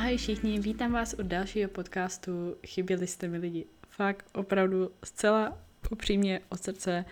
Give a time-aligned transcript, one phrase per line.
[0.00, 3.66] Ahoj všichni, vítám vás u dalšího podcastu Chyběli jste mi lidi.
[3.88, 5.58] Fakt, opravdu, zcela
[5.90, 7.04] upřímně od srdce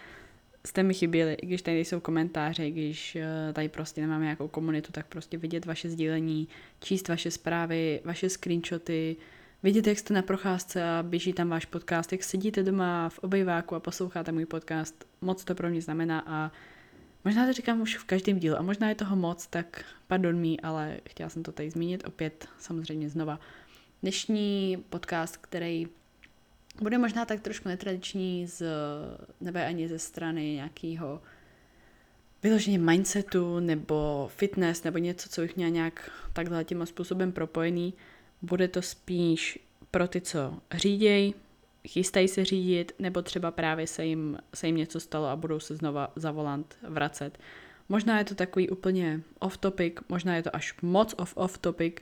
[0.67, 4.49] jste mi chyběli, i když tady nejsou komentáře, i když eh, tady prostě nemáme nějakou
[4.49, 6.49] komunitu, tak prostě vidět vaše sdílení,
[6.81, 9.17] číst vaše zprávy, vaše screenshoty,
[9.63, 13.75] vidět, jak jste na procházce a běží tam váš podcast, jak sedíte doma v obejváku
[13.75, 15.05] a posloucháte můj podcast.
[15.21, 16.53] Moc to pro mě znamená a
[17.29, 20.57] možná to říkám už v každém dílu a možná je toho moc, tak pardon mi,
[20.61, 23.41] ale chtěla jsem to tady zmínit opět samozřejmě znova.
[24.03, 25.89] Dnešní podcast, který
[26.81, 28.63] bude možná tak trošku netradiční z
[29.41, 31.23] nebe ani ze strany nějakého
[32.43, 37.95] vyloženě mindsetu nebo fitness nebo něco, co bych měla nějak takhle tím způsobem propojený.
[38.43, 39.59] Bude to spíš
[39.91, 41.35] pro ty, co říděj,
[41.87, 45.77] chystají se řídit, nebo třeba právě se jim, se jim něco stalo a budou se
[45.77, 47.39] znova za volant vracet.
[47.89, 51.93] Možná je to takový úplně off-topic, možná je to až moc off-topic,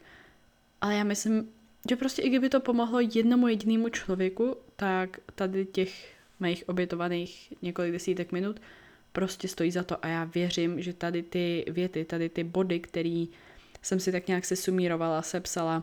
[0.80, 1.48] ale já myslím,
[1.90, 7.92] že prostě i kdyby to pomohlo jednomu jedinému člověku, tak tady těch mých obětovaných několik
[7.92, 8.60] desítek minut
[9.12, 13.28] prostě stojí za to a já věřím, že tady ty věty, tady ty body, který
[13.82, 15.82] jsem si tak nějak se sumírovala, sepsala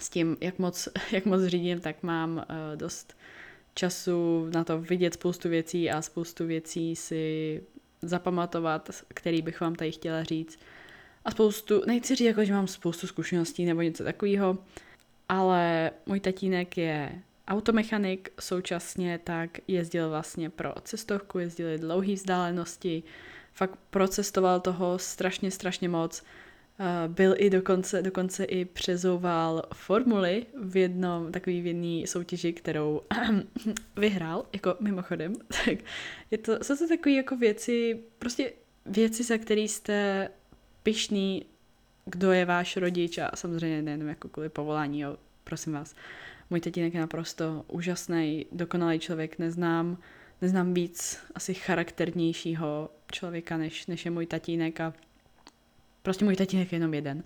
[0.00, 3.16] s tím, jak moc, jak moc řídím, tak mám uh, dost
[3.74, 7.62] času na to vidět spoustu věcí a spoustu věcí si
[8.02, 10.58] zapamatovat, který bych vám tady chtěla říct.
[11.24, 14.58] A spoustu, nechci říct jako, že mám spoustu zkušeností nebo něco takového,
[15.28, 23.02] ale můj tatínek je automechanik, současně tak jezdil vlastně pro cestovku, jezdil dlouhé vzdálenosti,
[23.52, 26.22] fakt procestoval toho strašně, strašně moc.
[27.08, 33.00] Byl i dokonce, dokonce i přezouval formuly v jednom takový v jedné soutěži, kterou
[33.96, 35.34] vyhrál, jako mimochodem.
[35.64, 35.78] Tak
[36.30, 38.52] je to, jsou to takové jako věci, prostě
[38.86, 40.28] věci, za které jste
[40.82, 41.46] pišný
[42.04, 45.94] kdo je váš rodič a samozřejmě nejenom jako kvůli povolání, jo, prosím vás.
[46.50, 49.98] Můj tatínek je naprosto úžasný, dokonalý člověk, neznám,
[50.42, 54.94] neznám víc asi charakternějšího člověka, než, než je můj tatínek a
[56.02, 57.22] prostě můj tatínek je jenom jeden.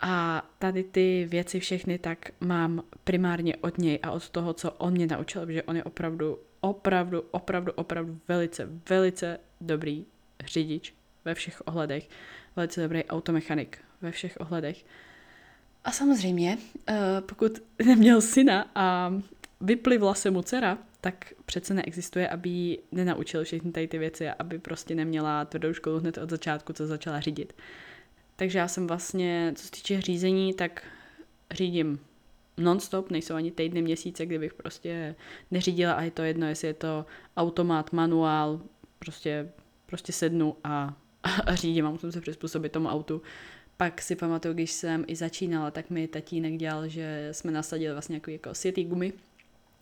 [0.00, 4.92] A tady ty věci všechny tak mám primárně od něj a od toho, co on
[4.92, 10.04] mě naučil, protože on je opravdu, opravdu, opravdu, opravdu velice, velice dobrý
[10.44, 12.08] řidič ve všech ohledech,
[12.56, 14.84] velice dobrý automechanik ve všech ohledech.
[15.84, 16.58] A samozřejmě,
[16.88, 19.14] eh, pokud neměl syna a
[19.60, 24.34] vyplivla se mu dcera, tak přece neexistuje, aby jí nenaučil všechny tady ty věci a
[24.38, 27.52] aby prostě neměla tvrdou školu hned od začátku, co začala řídit.
[28.42, 30.82] Takže já jsem vlastně, co se týče řízení, tak
[31.50, 31.98] řídím
[32.56, 35.14] non-stop, nejsou ani týdny, měsíce, kdybych prostě
[35.50, 38.60] neřídila a je to jedno, jestli je to automat, manuál,
[38.98, 39.48] prostě,
[39.86, 40.96] prostě sednu a,
[41.46, 43.22] a řídím a musím se přizpůsobit tomu autu.
[43.76, 48.16] Pak si pamatuju, když jsem i začínala, tak mi tatínek dělal, že jsme nasadili vlastně
[48.16, 49.12] jako, jako světý gumy.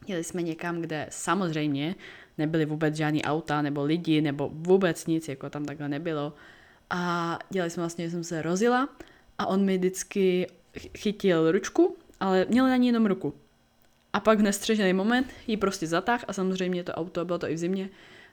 [0.07, 1.95] Jeli jsme někam, kde samozřejmě
[2.39, 6.33] nebyly vůbec žádný auta nebo lidi nebo vůbec nic, jako tam takhle nebylo.
[6.91, 8.89] A dělali jsme vlastně, že jsem se rozila
[9.39, 10.47] a on mi vždycky
[10.99, 13.35] chytil ručku, ale měl na ní jenom ruku.
[14.13, 17.55] A pak v nestřežený moment ji prostě zatáh a samozřejmě to auto, bylo to i
[17.55, 17.91] v zimě,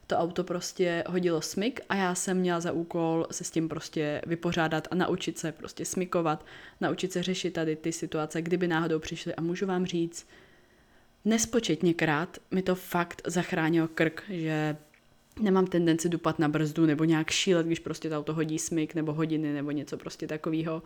[0.08, 4.22] to auto prostě hodilo smyk a já jsem měla za úkol se s tím prostě
[4.26, 6.46] vypořádat a naučit se prostě smykovat,
[6.82, 10.28] naučit se řešit tady ty situace, kdyby náhodou přišly a můžu vám říct,
[11.26, 14.78] nespočetněkrát mi to fakt zachránilo krk, že
[15.40, 19.14] nemám tendenci dupat na brzdu nebo nějak šílet, když prostě to auto hodí smyk nebo
[19.14, 20.84] hodiny nebo něco prostě takového,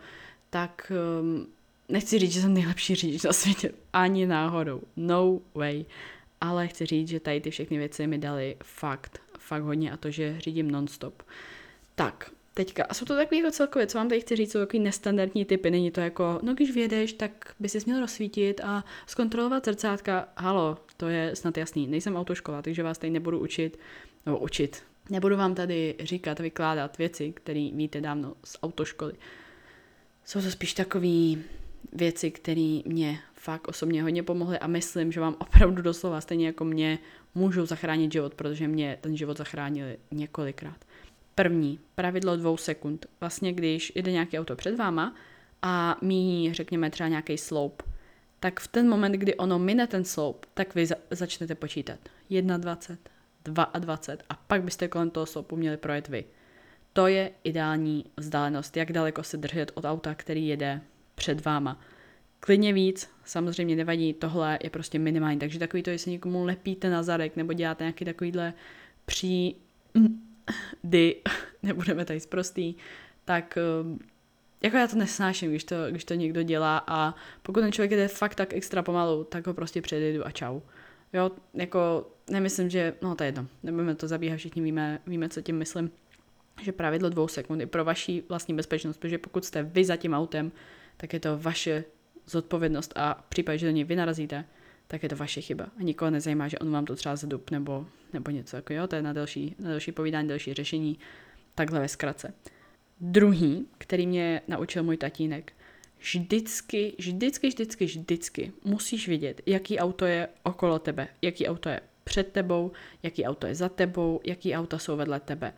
[0.50, 1.46] tak um,
[1.88, 5.84] nechci říct, že jsem nejlepší řidič na světě, ani náhodou, no way.
[6.40, 10.10] Ale chci říct, že tady ty všechny věci mi dali fakt, fakt hodně a to,
[10.10, 11.22] že řídím nonstop.
[11.94, 14.82] Tak, teďka, a jsou to takové jako celkově, co vám tady chci říct, jsou takový
[14.82, 19.64] nestandardní typy, není to jako, no když vědeš, tak by si měl rozsvítit a zkontrolovat
[19.64, 23.78] zrcátka, halo, to je snad jasný, nejsem autoškola, takže vás tady nebudu učit,
[24.26, 29.12] nebo učit, nebudu vám tady říkat, vykládat věci, které víte dávno z autoškoly.
[30.24, 31.34] Jsou to spíš takové
[31.92, 36.64] věci, které mě fakt osobně hodně pomohly a myslím, že vám opravdu doslova stejně jako
[36.64, 36.98] mě
[37.34, 40.84] můžou zachránit život, protože mě ten život zachránili několikrát.
[41.34, 43.06] První, pravidlo dvou sekund.
[43.20, 45.14] Vlastně, když jede nějaké auto před váma
[45.62, 47.82] a míní, řekněme, třeba nějaký sloup,
[48.40, 51.98] tak v ten moment, kdy ono mine ten sloup, tak vy za- začnete počítat.
[52.30, 53.11] 21,
[53.44, 53.98] 22
[54.28, 56.24] a pak byste kolem toho sloupu měli projet vy.
[56.92, 60.80] To je ideální vzdálenost, jak daleko se držet od auta, který jede
[61.14, 61.80] před váma.
[62.40, 67.02] Klidně víc, samozřejmě nevadí, tohle je prostě minimální, takže takový to, jestli někomu lepíte na
[67.02, 68.54] zadek nebo děláte nějaký takovýhle
[69.06, 69.56] pří
[70.84, 71.16] dy,
[71.62, 72.74] nebudeme tady zprostý,
[73.24, 73.98] tak um,
[74.62, 78.08] jako já to nesnáším, když to, když to někdo dělá a pokud ten člověk jde
[78.08, 80.60] fakt tak extra pomalu, tak ho prostě předjedu a čau.
[81.12, 85.40] Jo, jako nemyslím, že, no to je jedno, nebudeme to zabíhat, všichni víme, víme, co
[85.40, 85.90] tím myslím,
[86.62, 90.14] že pravidlo dvou sekund je pro vaši vlastní bezpečnost, protože pokud jste vy za tím
[90.14, 90.52] autem,
[90.96, 91.84] tak je to vaše
[92.26, 94.44] zodpovědnost a v případě, že do něj vy narazíte,
[94.86, 95.64] tak je to vaše chyba.
[95.78, 98.96] A nikoho nezajímá, že on vám to třeba zadup nebo, nebo něco jako jo, to
[98.96, 100.98] je na další, na další povídání, další řešení,
[101.54, 102.34] takhle ve zkratce.
[103.00, 105.52] Druhý, který mě naučil můj tatínek,
[105.98, 112.32] vždycky, vždycky, vždycky, vždycky musíš vědět, jaký auto je okolo tebe, jaký auto je před
[112.32, 112.72] tebou,
[113.02, 115.52] jaký auto je za tebou, jaký auta jsou vedle tebe.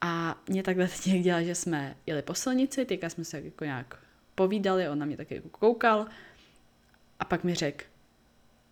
[0.00, 3.98] A mě takhle teď dělá, že jsme jeli po silnici, teďka jsme se jako nějak
[4.34, 6.06] povídali, on na mě taky jako koukal
[7.20, 7.84] a pak mi řekl,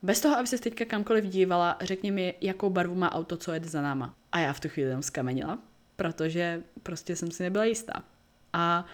[0.02, 3.68] bez toho, aby se teďka kamkoliv dívala, řekni mi, jakou barvu má auto, co jede
[3.68, 4.14] za náma.
[4.32, 5.58] A já v tu chvíli tam skamenila,
[5.96, 8.04] protože prostě jsem si nebyla jistá.
[8.52, 8.86] A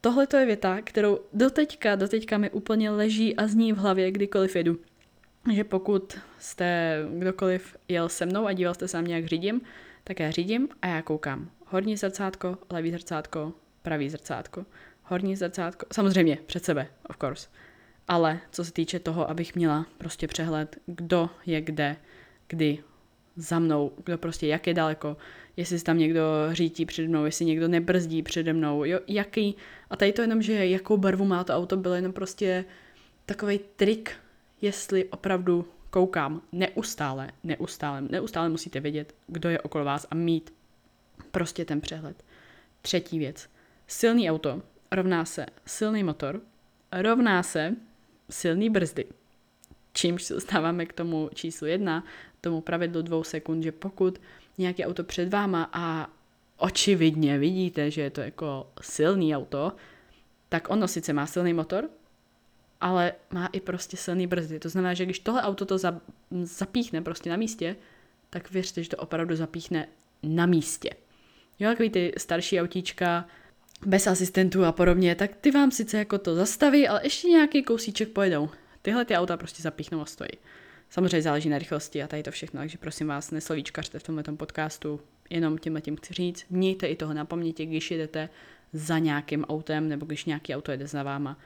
[0.00, 4.56] tohle to je věta, kterou doteďka, doteďka mi úplně leží a zní v hlavě, kdykoliv
[4.56, 4.78] jedu.
[5.52, 9.60] Že pokud jste kdokoliv jel se mnou a díval jste se na mě, jak řídím,
[10.04, 11.50] tak já řídím a já koukám.
[11.66, 13.52] Horní zrcátko, levý zrcátko,
[13.82, 14.66] pravý zrcátko.
[15.02, 17.48] Horní zrcátko, samozřejmě před sebe, of course.
[18.08, 21.96] Ale co se týče toho, abych měla prostě přehled, kdo je kde,
[22.48, 22.78] kdy,
[23.36, 25.16] za mnou, kdo prostě jak je daleko,
[25.56, 29.56] jestli tam někdo řítí přede mnou, jestli někdo nebrzdí přede mnou, jo, jaký,
[29.90, 32.64] a tady to jenom, že jakou barvu má to auto, bylo jenom prostě
[33.26, 34.12] takový trik,
[34.64, 40.54] jestli opravdu koukám neustále, neustále, neustále musíte vědět, kdo je okolo vás a mít
[41.30, 42.24] prostě ten přehled.
[42.82, 43.48] Třetí věc.
[43.86, 44.62] Silný auto
[44.92, 46.40] rovná se silný motor,
[46.92, 47.76] rovná se
[48.30, 49.04] silný brzdy.
[49.92, 52.04] Čímž se dostáváme k tomu číslu jedna,
[52.40, 54.20] tomu pravidlu dvou sekund, že pokud
[54.58, 56.10] nějaké auto před váma a
[56.56, 59.72] očividně vidíte, že je to jako silný auto,
[60.48, 61.88] tak ono sice má silný motor,
[62.84, 64.58] ale má i prostě silný brzdy.
[64.60, 65.78] To znamená, že když tohle auto to
[66.42, 67.76] zapíchne prostě na místě,
[68.30, 69.88] tak věřte, že to opravdu zapíchne
[70.22, 70.90] na místě.
[71.58, 73.26] Jo, takový ty starší autíčka,
[73.86, 78.08] bez asistentů a podobně, tak ty vám sice jako to zastaví, ale ještě nějaký kousíček
[78.08, 78.50] pojedou.
[78.82, 80.30] Tyhle ty auta prostě zapíchnou a stojí.
[80.90, 85.00] Samozřejmě záleží na rychlosti a tady to všechno, takže prosím vás, neslovíčkařte v tomto podcastu,
[85.30, 88.28] jenom tímhle tím chci říct, mějte i toho na paměti, když jedete
[88.72, 91.38] za nějakým autem nebo když nějaký auto jede za váma.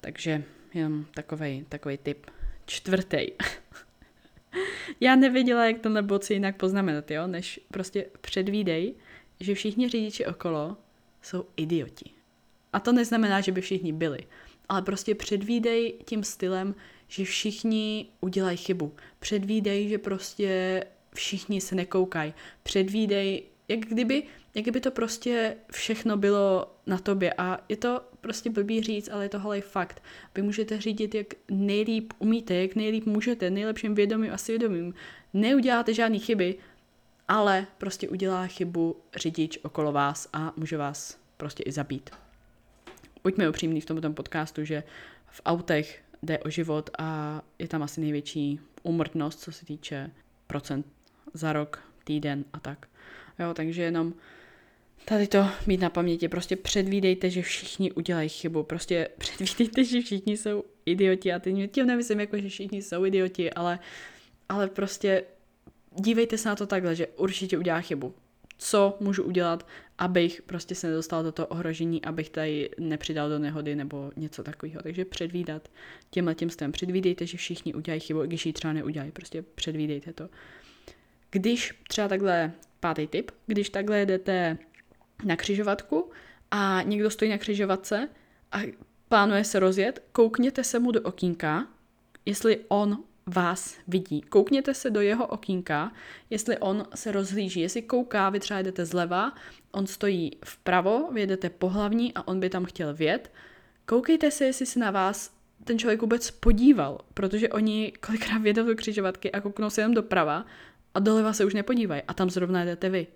[0.00, 2.26] Takže jenom takový takovej tip.
[2.66, 3.26] Čtvrtý.
[5.00, 8.94] Já nevěděla, jak to na boci jinak poznamenat, jo, než prostě předvídej,
[9.40, 10.76] že všichni řidiči okolo
[11.22, 12.10] jsou idioti.
[12.72, 14.18] A to neznamená, že by všichni byli,
[14.68, 16.74] ale prostě předvídej tím stylem,
[17.08, 18.92] že všichni udělají chybu.
[19.18, 20.84] Předvídej, že prostě
[21.14, 22.34] všichni se nekoukají.
[22.62, 23.42] Předvídej,
[23.74, 24.22] jak kdyby,
[24.54, 27.34] jak kdyby to prostě všechno bylo na tobě.
[27.38, 30.02] A je to prostě blbý říct, ale je to holej fakt.
[30.34, 34.94] Vy můžete řídit, jak nejlíp umíte, jak nejlíp můžete, nejlepším vědomím a svědomím.
[35.32, 36.54] Neuděláte žádné chyby,
[37.28, 42.10] ale prostě udělá chybu řidič okolo vás a může vás prostě i zabít.
[43.22, 44.82] Buďme upřímní v tomto podcastu, že
[45.26, 50.10] v autech jde o život a je tam asi největší úmrtnost, co se týče
[50.46, 50.86] procent
[51.34, 52.86] za rok, týden a tak.
[53.38, 54.14] Jo, takže jenom
[55.04, 56.28] tady to mít na paměti.
[56.28, 58.62] Prostě předvídejte, že všichni udělají chybu.
[58.62, 61.32] Prostě předvídejte, že všichni jsou idioti.
[61.32, 63.78] A teď tím nemyslím jako, že všichni jsou idioti, ale,
[64.48, 65.24] ale prostě
[66.00, 68.14] dívejte se na to takhle, že určitě udělá chybu.
[68.58, 69.66] Co můžu udělat,
[69.98, 74.82] abych prostě se nedostal do toho ohrožení, abych tady nepřidal do nehody nebo něco takového.
[74.82, 75.68] Takže předvídat
[76.10, 76.72] těmhle tím stem.
[76.72, 79.12] Předvídejte, že všichni udělají chybu, když ji třeba neudělají.
[79.12, 80.28] Prostě předvídejte to.
[81.34, 84.58] Když třeba takhle, pátý tip, když takhle jdete
[85.24, 86.10] na křižovatku
[86.50, 88.08] a někdo stojí na křižovatce
[88.52, 88.58] a
[89.08, 91.66] plánuje se rozjet, koukněte se mu do okýnka,
[92.26, 94.20] jestli on vás vidí.
[94.20, 95.92] Koukněte se do jeho okýnka,
[96.30, 99.32] jestli on se rozhlíží, jestli kouká, vy třeba jdete zleva,
[99.72, 103.32] on stojí vpravo, vy jdete po hlavní a on by tam chtěl vět.
[103.86, 108.74] Koukejte se, jestli se na vás ten člověk vůbec podíval, protože oni kolikrát vědou do
[108.74, 110.46] křižovatky a kouknou se jenom doprava
[110.94, 113.06] a doleva se už nepodívají a tam zrovna jdete vy.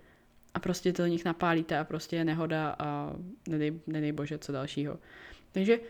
[0.54, 3.12] A prostě to do nich napálíte a prostě je nehoda a
[3.48, 4.98] nedej, nedej bože co dalšího.
[5.52, 5.80] Takže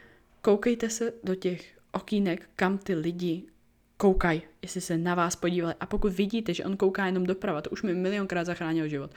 [0.42, 3.42] koukejte se do těch okýnek, kam ty lidi
[3.96, 5.74] koukají, jestli se na vás podívali.
[5.80, 9.10] A pokud vidíte, že on kouká jenom doprava, to už mi milionkrát zachránil život,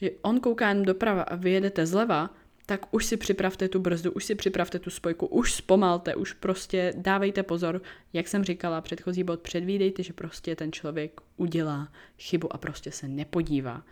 [0.00, 2.30] že on kouká jenom doprava a vy jedete zleva,
[2.66, 6.92] tak už si připravte tu brzdu, už si připravte tu spojku, už zpomalte, už prostě
[6.96, 12.58] dávejte pozor, jak jsem říkala, předchozí bod, předvídejte, že prostě ten člověk udělá chybu a
[12.58, 13.82] prostě se nepodívá.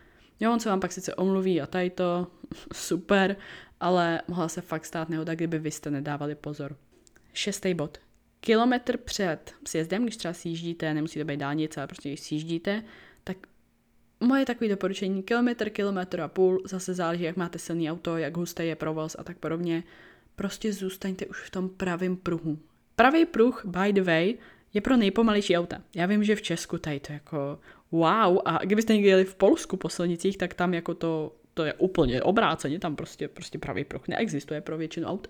[0.41, 2.27] Jo, on se vám pak sice omluví a tady to,
[2.73, 3.37] super,
[3.81, 6.77] ale mohla se fakt stát nehoda, kdyby vy jste nedávali pozor.
[7.33, 7.99] Šestý bod.
[8.41, 12.83] Kilometr před sjezdem, když třeba sjíždíte, nemusíte být dálnice, ale prostě když sjíždíte,
[14.23, 18.67] moje takové doporučení, kilometr, kilometr a půl, zase záleží, jak máte silný auto, jak hustý
[18.67, 19.85] je provoz a tak podobně,
[20.37, 22.59] prostě zůstaňte už v tom pravém pruhu.
[22.97, 24.35] Pravý pruh, by the way,
[24.75, 25.83] je pro nejpomalejší auta.
[25.95, 27.59] Já vím, že v Česku tady to jako
[27.91, 31.75] wow, a kdybyste někdy jeli v Polsku po silnicích, tak tam jako to, to je
[31.75, 35.29] úplně obráceně, tam prostě, prostě pravý pruh neexistuje pro většinu aut.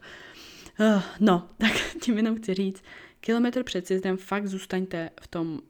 [0.81, 1.73] Uh, no, tak
[2.03, 2.85] tím jenom chci říct,
[3.21, 5.61] kilometr před sjezdem fakt zůstaňte v tom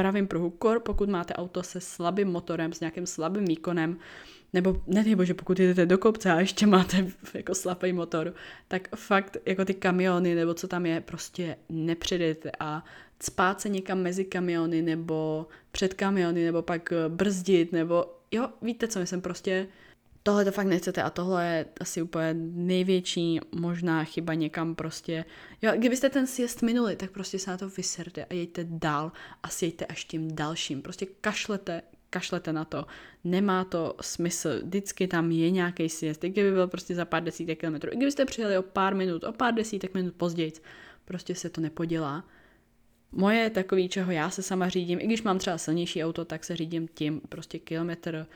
[0.00, 3.98] pravém pruhu, kor pokud máte auto se slabým motorem, s nějakým slabým výkonem,
[4.52, 8.34] nebo nedej bože, pokud jdete do kopce a ještě máte jako slabý motor,
[8.68, 12.84] tak fakt jako ty kamiony nebo co tam je, prostě nepředejte a
[13.22, 18.98] spát se někam mezi kamiony nebo před kamiony nebo pak brzdit nebo jo, víte co,
[18.98, 19.66] myslím prostě
[20.22, 25.24] tohle to fakt nechcete a tohle je asi úplně největší možná chyba někam prostě.
[25.62, 29.12] Jo, kdybyste ten sjezd minuli, tak prostě se na to vyserte a jeďte dál
[29.42, 30.82] a sjeďte až tím dalším.
[30.82, 32.86] Prostě kašlete, kašlete na to.
[33.24, 34.50] Nemá to smysl.
[34.62, 36.22] Vždycky tam je nějaký sjezd.
[36.22, 37.92] Kdyby byl prostě za pár desítek kilometrů.
[37.92, 40.52] I kdybyste přijeli o pár minut, o pár desítek minut později,
[41.04, 42.24] prostě se to nepodělá.
[43.12, 46.56] Moje takový, čeho já se sama řídím, i když mám třeba silnější auto, tak se
[46.56, 48.26] řídím tím prostě kilometr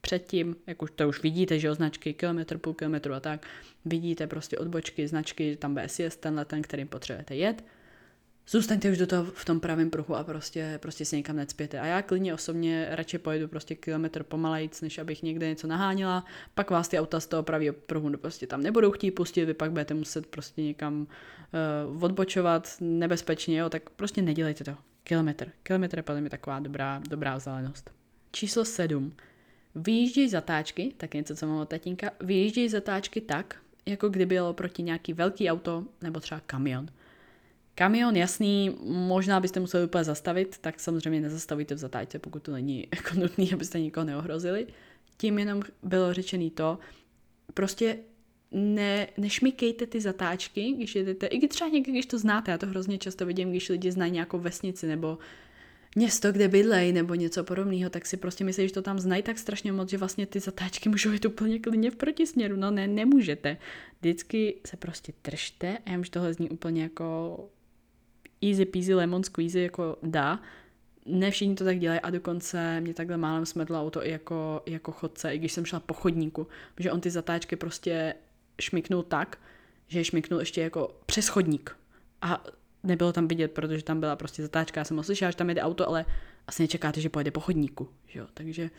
[0.00, 3.46] předtím, jak už to už vidíte, že označky kilometr, půl kilometru a tak,
[3.84, 7.64] vidíte prostě odbočky, značky, tam sjezd, tenhle ten, kterým potřebujete jet
[8.48, 11.80] zůstaňte už do toho v tom pravém pruhu a prostě, prostě se někam necpěte.
[11.80, 16.24] A já klidně osobně radši pojedu prostě kilometr pomalejc, než abych někde něco naháněla,
[16.54, 19.70] pak vás ty auta z toho pravého pruhu prostě tam nebudou chtít pustit, vy pak
[19.70, 21.06] budete muset prostě někam
[21.96, 24.76] uh, odbočovat nebezpečně, jo, tak prostě nedělejte to.
[25.02, 25.50] Kilometr.
[25.62, 27.90] Kilometr je podle mě taková dobrá, dobrá vzdálenost.
[28.32, 29.12] Číslo 7.
[29.74, 34.82] Vyjížděj zatáčky, tak něco, co mám od tatínka, vyjížděj zatáčky tak, jako kdyby bylo proti
[34.82, 36.88] nějaký velký auto nebo třeba kamion.
[37.78, 42.88] Kamion, jasný, možná byste museli úplně zastavit, tak samozřejmě nezastavíte v zatáčce, pokud to není
[42.94, 44.66] jako nutné, abyste nikoho neohrozili.
[45.16, 46.78] Tím jenom bylo řečený to,
[47.54, 47.98] prostě
[48.52, 52.66] ne, nešmikejte ty zatáčky, když jedete, i když třeba někdy, když to znáte, já to
[52.66, 55.18] hrozně často vidím, když lidi znají nějakou vesnici nebo
[55.96, 59.38] město, kde bydlej nebo něco podobného, tak si prostě myslí, že to tam znají tak
[59.38, 62.56] strašně moc, že vlastně ty zatáčky můžou jít úplně klidně v protisměru.
[62.56, 63.56] No ne, nemůžete.
[64.00, 67.38] Vždycky se prostě držte a já že tohle zní úplně jako
[68.42, 70.42] easy peasy lemon squeezy jako dá.
[71.06, 74.92] Ne všichni to tak dělají a dokonce mě takhle málem smetlo auto i jako, jako
[74.92, 76.46] chodce, i když jsem šla po chodníku,
[76.78, 78.14] že on ty zatáčky prostě
[78.60, 79.38] šmiknul tak,
[79.88, 81.76] že je šmiknul ještě jako přes chodník.
[82.22, 82.44] A
[82.82, 85.88] nebylo tam vidět, protože tam byla prostě zatáčka, já jsem slyšela, že tam jede auto,
[85.88, 86.04] ale
[86.46, 88.70] asi nečekáte, že pojede po chodníku, že jo, takže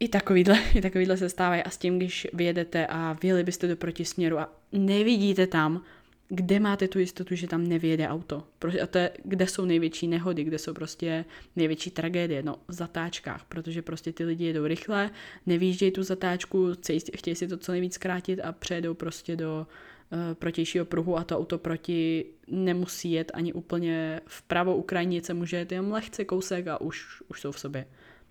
[0.00, 3.76] i takovýhle, i takovýhle se stávají a s tím, když vyjedete a vyjeli byste do
[3.76, 5.82] protisměru a nevidíte tam
[6.32, 8.42] kde máte tu jistotu, že tam nevyjede auto.
[8.82, 11.24] A to je, kde jsou největší nehody, kde jsou prostě
[11.56, 15.10] největší tragédie, no v zatáčkách, protože prostě ty lidi jedou rychle,
[15.46, 16.72] nevýjíždějí tu zatáčku,
[17.16, 19.66] chtějí si to co nejvíc zkrátit a přejedou prostě do
[20.12, 25.72] uh, protějšího pruhu a to auto proti nemusí jet ani úplně vpravo Ukrajinice, může jet
[25.72, 27.86] jen lehce kousek a už, už jsou v sobě.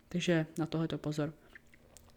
[0.09, 1.33] Takže na tohle to pozor.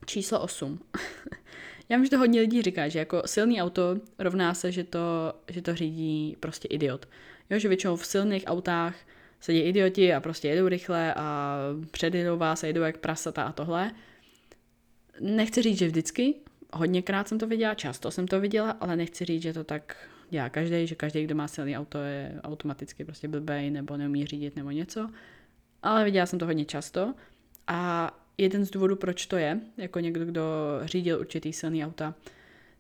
[0.07, 0.81] Číslo 8.
[1.93, 5.35] Já vím, že to hodně lidí říká, že jako silný auto rovná se, že to,
[5.49, 7.09] že to řídí prostě idiot.
[7.51, 8.95] Jo, že většinou v silných autách
[9.41, 11.59] sedí idioti a prostě jedou rychle a
[11.91, 13.93] předjedou vás a jedou jak prasata a tohle.
[15.21, 16.35] Nechci říct, že vždycky,
[16.73, 19.97] hodněkrát jsem to viděla, často jsem to viděla, ale nechci říct, že to tak
[20.31, 24.57] dělá každý, že každý, kdo má silný auto, je automaticky prostě blbej nebo neumí řídit
[24.57, 25.11] nebo něco.
[25.83, 27.15] Ale viděla jsem to hodně často
[27.67, 30.43] a jeden z důvodů, proč to je, jako někdo, kdo
[30.85, 32.15] řídil určitý silný auta,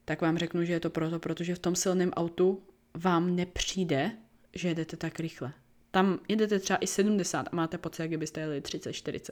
[0.05, 2.63] tak vám řeknu, že je to proto, protože v tom silném autu
[2.95, 4.11] vám nepřijde,
[4.55, 5.53] že jedete tak rychle.
[5.91, 9.31] Tam jedete třeba i 70 a máte pocit, jak byste jeli 30-40.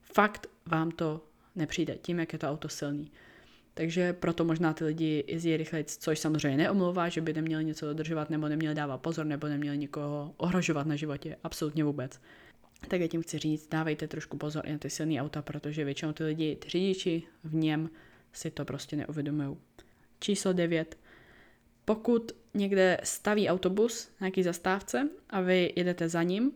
[0.00, 3.10] Fakt vám to nepřijde, tím, jak je to auto silný.
[3.74, 8.30] Takže proto možná ty lidi jezdí rychleji, což samozřejmě neomlouvá, že by neměli něco dodržovat,
[8.30, 11.36] nebo neměli dávat pozor, nebo neměli nikoho ohrožovat na životě.
[11.44, 12.20] Absolutně vůbec
[12.88, 16.12] tak já tím chci říct, dávejte trošku pozor i na ty silné auta, protože většinou
[16.12, 17.90] ty lidi, ty řidiči v něm
[18.32, 19.56] si to prostě neuvědomují.
[20.20, 20.98] Číslo 9.
[21.84, 26.52] Pokud někde staví autobus na nějaký zastávce a vy jedete za ním,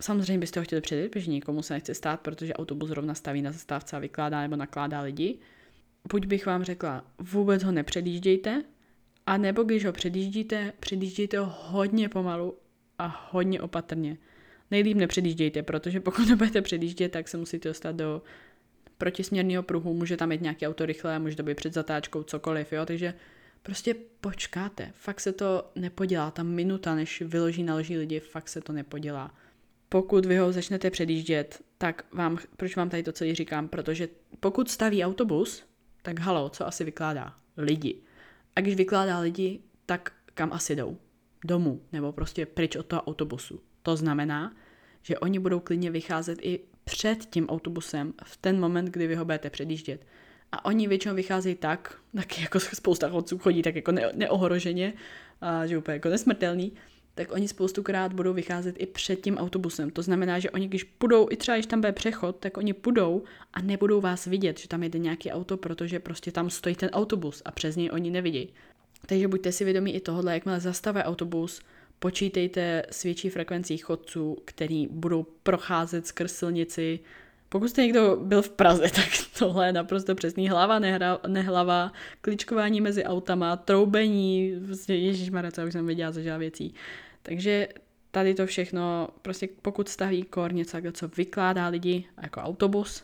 [0.00, 3.52] samozřejmě byste ho chtěli předjet, protože nikomu se nechce stát, protože autobus rovna staví na
[3.52, 5.38] zastávce a vykládá nebo nakládá lidi.
[6.10, 8.64] Buď bych vám řekla, vůbec ho nepředjíždějte,
[9.26, 12.58] a nebo když ho předjíždíte, předjíždějte ho hodně pomalu
[12.98, 14.18] a hodně opatrně
[14.70, 18.22] nejlíp nepředjíždějte, protože pokud nebudete předjíždět, tak se musíte dostat do
[18.98, 22.86] protisměrného pruhu, může tam jít nějaký auto rychle, může to být před zatáčkou, cokoliv, jo,
[22.86, 23.14] takže
[23.62, 28.72] prostě počkáte, fakt se to nepodělá, ta minuta, než vyloží, naloží lidi, fakt se to
[28.72, 29.34] nepodělá.
[29.88, 34.08] Pokud vy ho začnete předjíždět, tak vám, proč vám tady to celý říkám, protože
[34.40, 35.64] pokud staví autobus,
[36.02, 37.34] tak halo, co asi vykládá?
[37.56, 37.96] Lidi.
[38.56, 40.98] A když vykládá lidi, tak kam asi jdou?
[41.44, 43.60] Domů, nebo prostě pryč od toho autobusu.
[43.86, 44.52] To znamená,
[45.02, 49.24] že oni budou klidně vycházet i před tím autobusem v ten moment, kdy vy ho
[49.24, 50.06] budete předjíždět.
[50.52, 54.92] A oni většinou vycházejí tak, tak jako spousta chodců chodí tak jako ne- neohroženě,
[55.40, 56.72] a že úplně jako nesmrtelný,
[57.14, 59.90] tak oni spoustukrát budou vycházet i před tím autobusem.
[59.90, 63.22] To znamená, že oni když půjdou, i třeba když tam bude přechod, tak oni půjdou
[63.52, 67.42] a nebudou vás vidět, že tam jede nějaký auto, protože prostě tam stojí ten autobus
[67.44, 68.52] a přes něj oni nevidí.
[69.06, 71.60] Takže buďte si vědomí i tohohle, jakmile zastaví autobus,
[72.06, 77.00] počítejte s větší frekvencí chodců, který budou procházet skrz silnici.
[77.48, 79.08] Pokud jste někdo byl v Praze, tak
[79.38, 85.72] tohle je naprosto přesný hlava, nehra, nehlava, kličkování mezi autama, troubení, prostě ježišmarja, co už
[85.72, 86.74] jsem viděla za věcí.
[87.22, 87.68] Takže
[88.10, 93.02] tady to všechno, prostě pokud staví kor něco, co vykládá lidi jako autobus,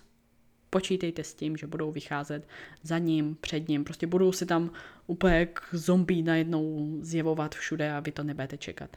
[0.73, 2.49] počítejte s tím, že budou vycházet
[2.83, 4.71] za ním, před ním, prostě budou si tam
[5.07, 8.97] úplně jak zombie najednou zjevovat všude a vy to nebudete čekat.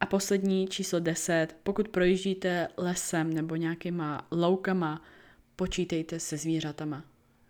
[0.00, 5.02] A poslední číslo 10, pokud projíždíte lesem nebo nějakýma loukama,
[5.56, 7.04] počítejte se zvířatama.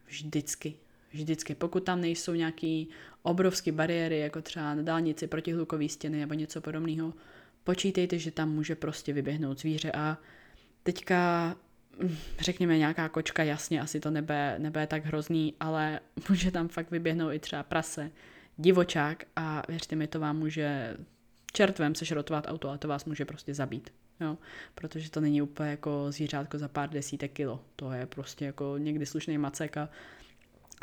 [0.06, 0.74] Vždycky.
[1.12, 1.54] Vždycky.
[1.54, 2.88] Pokud tam nejsou nějaký
[3.22, 7.14] obrovské bariéry, jako třeba na dálnici protihlukové stěny nebo něco podobného,
[7.64, 10.18] počítejte, že tam může prostě vyběhnout zvíře a
[10.82, 11.56] teďka
[12.40, 17.32] řekněme nějaká kočka, jasně, asi to nebe, nebe tak hrozný, ale může tam fakt vyběhnout
[17.32, 18.10] i třeba prase,
[18.56, 20.96] divočák a věřte mi, to vám může
[21.52, 23.90] čertvem sešrotovat auto a to vás může prostě zabít.
[24.20, 24.38] Jo?
[24.74, 27.64] Protože to není úplně jako zvířátko za pár desítek kilo.
[27.76, 29.88] To je prostě jako někdy slušný macek a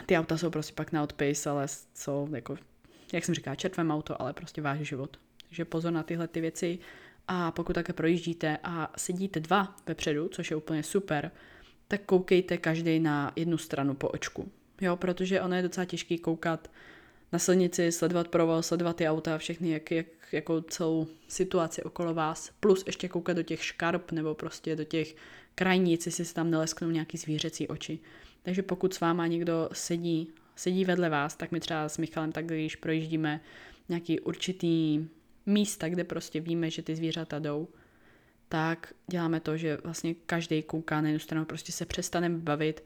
[0.06, 2.58] ty auta jsou prostě pak na odpis, ale jsou jako,
[3.14, 5.20] jak jsem říká, čertvem auto, ale prostě váš život.
[5.48, 6.80] Takže pozor na tyhle ty věci
[7.32, 11.32] a pokud také projíždíte a sedíte dva vepředu, což je úplně super,
[11.88, 14.52] tak koukejte každý na jednu stranu po očku.
[14.82, 16.72] Jo, protože ono je docela těžký koukat
[17.32, 22.52] na silnici, sledovat provoz, sledovat ty auta, všechny, jak, jak, jako celou situaci okolo vás,
[22.60, 25.16] plus ještě koukat do těch škarp nebo prostě do těch
[25.56, 28.00] krajnic, jestli se tam nelesknou nějaký zvířecí oči.
[28.44, 32.46] Takže pokud s váma někdo sedí, sedí vedle vás, tak my třeba s Michalem tak,
[32.46, 33.42] když projíždíme
[33.90, 35.08] nějaký určitý
[35.50, 37.68] místa, kde prostě víme, že ty zvířata jdou,
[38.50, 42.84] tak děláme to, že vlastně každý kouká na jednu stranu, prostě se přestaneme bavit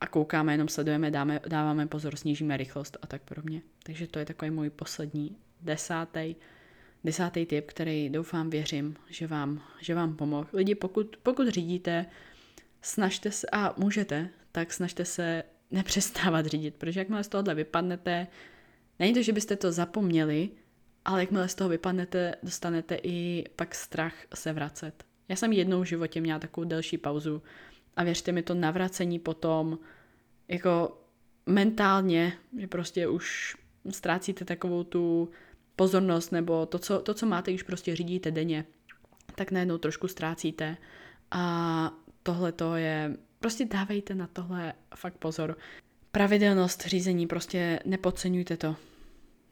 [0.00, 3.62] a koukáme, jenom sledujeme, dáme, dáváme pozor, snížíme rychlost a tak podobně.
[3.82, 6.34] Takže to je takový můj poslední desátý,
[7.04, 10.48] desátý tip, který doufám, věřím, že vám, že vám pomohl.
[10.52, 12.06] Lidi, pokud, pokud řídíte,
[12.82, 18.26] snažte se, a můžete, tak snažte se nepřestávat řídit, protože jakmile z tohohle vypadnete,
[18.98, 20.48] není to, že byste to zapomněli,
[21.04, 25.04] ale jakmile z toho vypadnete, dostanete i pak strach se vracet.
[25.28, 27.42] Já jsem jednou v životě měla takovou delší pauzu
[27.96, 29.78] a věřte mi, to navracení potom
[30.48, 31.00] jako
[31.46, 33.56] mentálně, že prostě už
[33.90, 35.30] ztrácíte takovou tu
[35.76, 38.64] pozornost nebo to, co, to, co máte, když prostě řídíte denně,
[39.34, 40.76] tak najednou trošku ztrácíte
[41.30, 45.56] a tohle to je, prostě dávejte na tohle fakt pozor.
[46.12, 48.76] Pravidelnost řízení, prostě nepodceňujte to.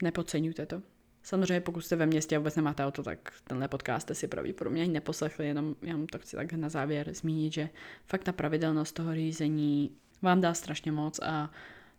[0.02, 0.82] Nepodceňujte to.
[1.28, 4.82] Samozřejmě pokud jste ve městě a vůbec nemáte auto, tak tenhle podcast jste si pravděpodobně
[4.82, 7.68] ani neposlechli, jenom, jenom to chci tak na závěr zmínit, že
[8.06, 9.90] fakt ta pravidelnost toho řízení
[10.22, 11.50] vám dá strašně moc a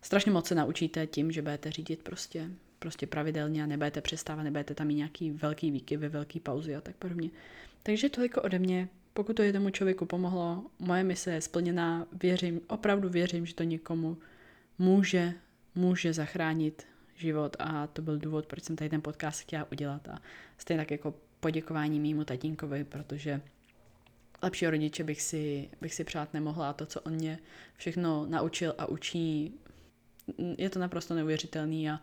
[0.02, 4.74] strašně moc se naučíte tím, že budete řídit prostě, prostě pravidelně a nebudete přestávat, nebudete
[4.74, 7.30] tam mít nějaký velký výkyvy, velký pauzy a tak podobně.
[7.82, 8.88] Takže toliko ode mě.
[9.12, 14.18] Pokud to jednomu člověku pomohlo, moje mise je splněná, věřím, opravdu věřím, že to někomu
[14.78, 15.32] může,
[15.74, 16.89] může zachránit
[17.20, 20.18] život a to byl důvod, proč jsem tady ten podcast chtěla udělat a
[20.58, 23.40] stejně tak jako poděkování mýmu tatínkovi, protože
[24.42, 27.38] lepšího rodiče bych si, bych si přát nemohla a to, co on mě
[27.76, 29.54] všechno naučil a učí,
[30.58, 32.00] je to naprosto neuvěřitelný a,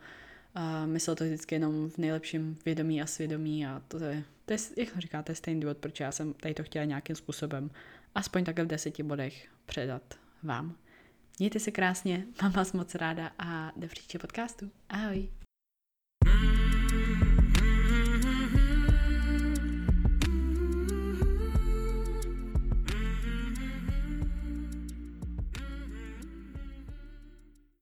[0.56, 4.60] a myslel to vždycky jenom v nejlepším vědomí a svědomí a to je, to je
[4.78, 7.72] jak říká, to je stejný důvod, proč já jsem tady to chtěla nějakým způsobem
[8.16, 10.76] aspoň takhle v deseti bodech předat vám.
[11.40, 14.72] Mějte se krásně, mám vás moc ráda a do příště podcastu.
[14.90, 15.30] Ahoj.